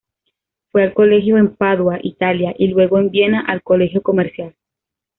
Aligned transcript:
Fue 0.71 0.81
al 0.81 0.95
colegio 0.95 1.37
en 1.37 1.55
Padua, 1.55 1.99
Italia, 2.01 2.55
y 2.57 2.69
luego 2.69 2.97
en 2.97 3.11
Viena 3.11 3.41
al 3.45 3.61
Colegio 3.61 4.01
Comercial. 4.01 4.55